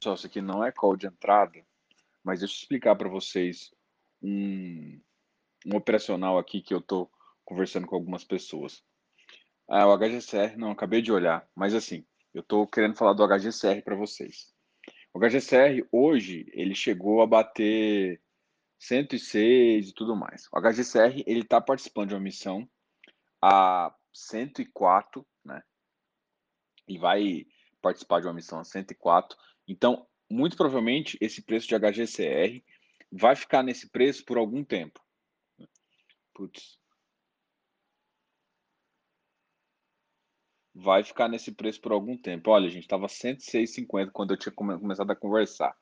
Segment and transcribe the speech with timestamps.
[0.00, 1.62] Pessoal, isso aqui não é call de entrada,
[2.24, 3.70] mas deixa eu explicar para vocês
[4.22, 4.98] um,
[5.66, 7.12] um operacional aqui que eu estou
[7.44, 8.82] conversando com algumas pessoas.
[9.68, 12.02] Ah, o HGCR, não, acabei de olhar, mas assim,
[12.32, 14.50] eu estou querendo falar do HGCR para vocês.
[15.12, 18.22] O HGCR hoje ele chegou a bater
[18.78, 20.48] 106 e tudo mais.
[20.50, 22.66] O HGCR ele está participando de uma missão
[23.42, 25.62] a 104, né?
[26.88, 27.44] E vai
[27.82, 29.36] participar de uma missão a 104.
[29.70, 32.60] Então, muito provavelmente esse preço de HGCR
[33.12, 35.00] vai ficar nesse preço por algum tempo.
[36.34, 36.76] Putz.
[40.74, 42.50] Vai ficar nesse preço por algum tempo.
[42.50, 45.72] Olha, gente, estava 106,50 quando eu tinha começado a conversar.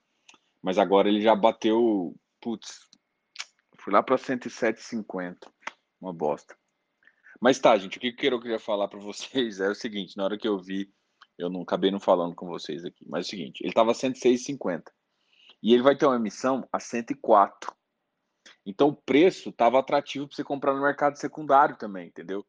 [0.60, 2.14] Mas agora ele já bateu.
[2.42, 2.80] Putz,
[3.78, 5.50] fui lá para 107,50.
[5.98, 6.54] Uma bosta.
[7.40, 10.36] Mas tá, gente, o que eu queria falar para vocês é o seguinte: na hora
[10.36, 10.92] que eu vi,
[11.38, 14.84] eu não acabei não falando com vocês aqui, mas é o seguinte: ele estava 106,50
[15.62, 17.72] e ele vai ter uma emissão a 104.
[18.66, 22.40] Então o preço estava atrativo para você comprar no mercado secundário também, entendeu?
[22.40, 22.44] O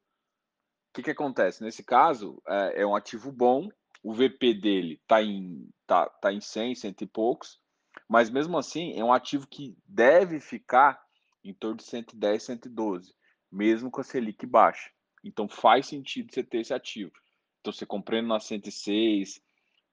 [0.93, 1.63] que, que acontece?
[1.63, 3.69] Nesse caso, é, é um ativo bom,
[4.03, 7.59] o VP dele está em, tá, tá em 100, cento e poucos,
[8.07, 10.99] mas mesmo assim é um ativo que deve ficar
[11.43, 13.13] em torno de 110, 112,
[13.51, 14.89] mesmo com a Selic baixa.
[15.23, 17.11] Então faz sentido você ter esse ativo.
[17.59, 19.41] Então você comprando na 106,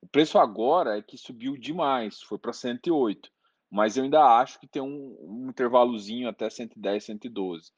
[0.01, 3.31] o preço agora é que subiu demais, foi para 108,
[3.71, 7.73] mas eu ainda acho que tem um, um intervalozinho até 110, 112.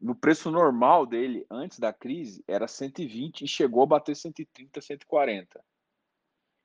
[0.00, 5.64] No preço normal dele, antes da crise, era 120 e chegou a bater 130, 140.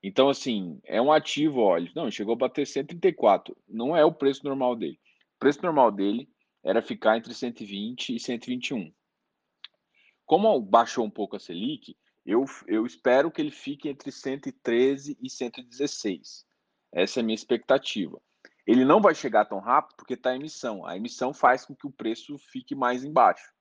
[0.02, 3.56] Então, assim, é um ativo, olha, não, chegou a bater 134.
[3.68, 5.00] Não é o preço normal dele.
[5.36, 6.30] O preço normal dele
[6.64, 8.92] era ficar entre 120 e 121.
[10.26, 15.30] Como baixou um pouco a Selic, eu, eu espero que ele fique entre 113 e
[15.30, 16.46] 116.
[16.92, 18.22] Essa é a minha expectativa.
[18.66, 20.86] Ele não vai chegar tão rápido porque está emissão.
[20.86, 23.52] A emissão faz com que o preço fique mais embaixo,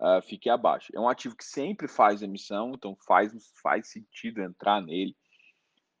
[0.00, 0.92] uh, fique abaixo.
[0.94, 5.16] É um ativo que sempre faz emissão, então faz, faz sentido entrar nele.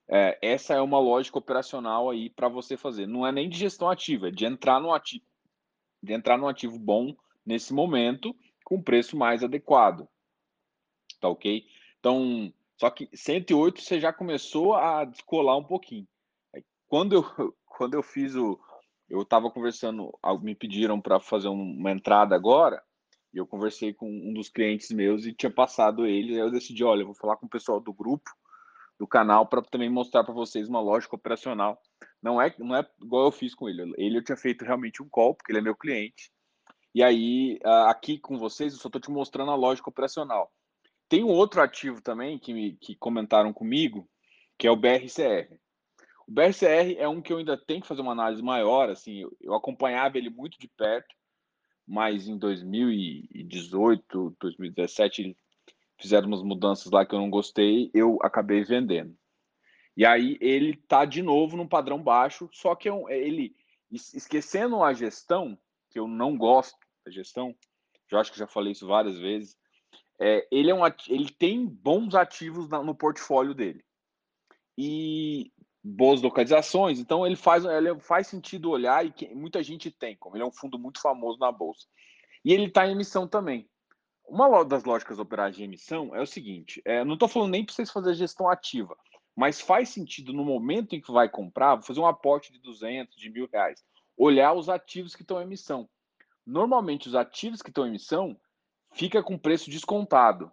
[0.08, 3.06] É, essa é uma lógica operacional aí para você fazer.
[3.06, 5.24] Não é nem de gestão ativa, é de entrar no ativo,
[6.02, 10.08] de entrar num ativo bom nesse momento com preço mais adequado.
[11.20, 11.66] Tá ok?
[12.04, 16.06] Então, só que 108 você já começou a descolar um pouquinho.
[16.86, 17.24] Quando eu,
[17.64, 18.60] quando eu fiz o.
[19.08, 22.82] Eu estava conversando, me pediram para fazer uma entrada agora,
[23.32, 26.84] e eu conversei com um dos clientes meus e tinha passado ele, aí eu decidi,
[26.84, 28.30] olha, eu vou falar com o pessoal do grupo,
[28.98, 31.80] do canal, para também mostrar para vocês uma lógica operacional.
[32.22, 33.94] Não é, não é igual eu fiz com ele.
[33.96, 36.30] Ele eu tinha feito realmente um call, porque ele é meu cliente.
[36.94, 40.52] E aí, aqui com vocês, eu só estou te mostrando a lógica operacional.
[41.14, 44.10] Tem um outro ativo também que, me, que comentaram comigo,
[44.58, 45.48] que é o BRCR.
[46.26, 49.30] O BRCR é um que eu ainda tenho que fazer uma análise maior, assim, eu,
[49.40, 51.14] eu acompanhava ele muito de perto,
[51.86, 55.36] mas em 2018, 2017,
[56.00, 59.16] fizeram umas mudanças lá que eu não gostei, eu acabei vendendo.
[59.96, 63.54] E aí ele tá de novo num padrão baixo, só que é ele
[63.88, 65.56] esquecendo a gestão,
[65.90, 66.76] que eu não gosto
[67.06, 67.54] da gestão,
[68.10, 69.56] eu acho que já falei isso várias vezes,
[70.20, 73.84] é, ele, é um, ele tem bons ativos na, no portfólio dele.
[74.76, 75.52] E
[75.82, 80.34] boas localizações, então ele faz, ele faz sentido olhar e que muita gente tem, como
[80.34, 81.86] ele é um fundo muito famoso na bolsa.
[82.44, 83.68] E ele está em emissão também.
[84.26, 87.74] Uma das lógicas operais de emissão é o seguinte: é, não estou falando nem para
[87.74, 88.96] vocês fazer gestão ativa,
[89.36, 93.30] mas faz sentido no momento em que vai comprar, fazer um aporte de 200, de
[93.30, 93.84] mil reais,
[94.16, 95.88] olhar os ativos que estão em emissão.
[96.46, 98.38] Normalmente, os ativos que estão em emissão
[98.94, 100.50] fica com preço descontado.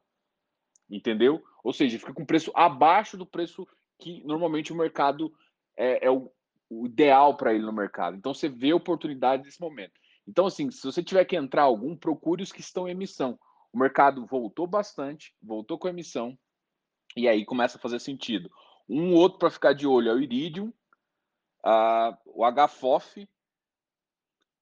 [0.90, 1.44] Entendeu?
[1.64, 3.68] Ou seja, fica com preço abaixo do preço
[4.00, 5.34] que normalmente o mercado
[5.78, 6.30] é, é o,
[6.70, 8.18] o, ideal para ele no mercado.
[8.18, 9.94] Então você vê oportunidade nesse momento.
[10.28, 13.40] Então, assim, se você tiver que entrar algum, procure os que estão em emissão.
[13.72, 16.38] O mercado voltou bastante, voltou com emissão,
[17.16, 18.52] e aí começa a fazer sentido.
[18.88, 20.74] Um outro para ficar de olho é o Iridium,
[22.26, 23.28] o HFOF.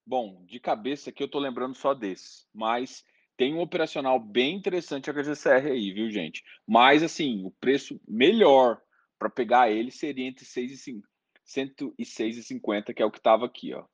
[0.05, 3.03] Bom, de cabeça aqui eu estou lembrando só desse, mas
[3.39, 6.43] tem um operacional bem interessante a GCR aí, viu, gente?
[6.67, 8.81] Mas, assim, o preço melhor
[9.17, 11.01] para pegar ele seria entre 6 e
[11.47, 13.85] 106,50, que é o que estava aqui, ó.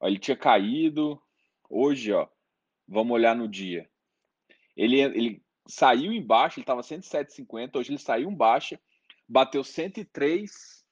[0.00, 0.06] ó.
[0.06, 1.20] Ele tinha caído.
[1.68, 2.26] Hoje, ó,
[2.88, 3.90] vamos olhar no dia.
[4.74, 7.76] Ele, ele saiu embaixo, ele estava 107,50.
[7.76, 8.78] Hoje ele saiu embaixo,
[9.28, 10.82] bateu 103,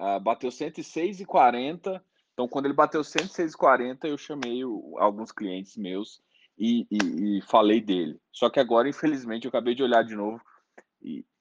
[0.00, 2.02] uh, bateu 106,40.
[2.32, 6.26] Então, quando ele bateu 106,40, eu chamei o, alguns clientes meus
[6.58, 8.20] e, e, e, falei dele.
[8.32, 10.40] Só que agora, infelizmente, eu acabei de olhar de novo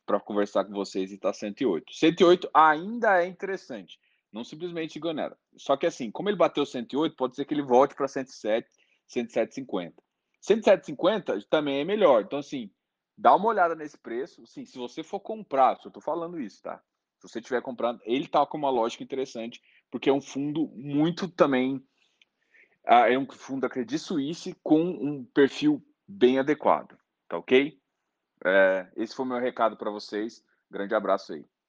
[0.05, 1.93] para conversar com vocês e está 108.
[1.93, 3.99] 108 ainda é interessante.
[4.31, 5.35] Não simplesmente ignorar.
[5.57, 8.69] Só que assim, como ele bateu 108, pode ser que ele volte para 107,
[9.09, 9.93] 107,50.
[10.41, 12.23] 107,50 também é melhor.
[12.23, 12.69] Então, assim,
[13.17, 14.45] dá uma olhada nesse preço.
[14.45, 16.81] Sim, se você for comprar, eu estou falando isso, tá?
[17.19, 21.27] Se você estiver comprando, ele tá com uma lógica interessante, porque é um fundo muito
[21.27, 21.83] também.
[22.87, 26.97] Uh, é um fundo da Credit Suisse com um perfil bem adequado.
[27.27, 27.77] Tá ok?
[28.45, 30.41] É, esse foi meu recado para vocês.
[30.71, 31.45] Grande abraço aí.